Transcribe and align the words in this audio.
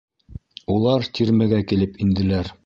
Улар 0.75 1.05
тирмәгә 1.19 1.61
килеп 1.73 2.03
инделәр. 2.07 2.53